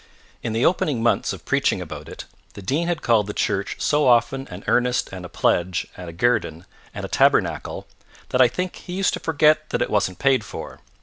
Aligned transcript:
In 0.41 0.53
the 0.53 0.65
opening 0.65 1.03
months 1.03 1.31
of 1.31 1.45
preaching 1.45 1.79
about 1.79 2.09
it 2.09 2.25
the 2.55 2.61
Dean 2.63 2.87
had 2.87 3.03
called 3.03 3.27
the 3.27 3.35
church 3.35 3.75
so 3.77 4.07
often 4.07 4.47
an 4.47 4.63
earnest 4.65 5.13
and 5.13 5.23
a 5.23 5.29
pledge 5.29 5.85
and 5.95 6.09
a 6.09 6.13
guerdon 6.13 6.65
and 6.91 7.05
a 7.05 7.07
tabernacle, 7.07 7.85
that 8.29 8.41
I 8.41 8.47
think 8.47 8.77
he 8.77 8.93
used 8.93 9.13
to 9.13 9.19
forget 9.19 9.69
that 9.69 9.79
it 9.83 9.91
wasn't 9.91 10.17
paid 10.17 10.43
for. 10.43 10.79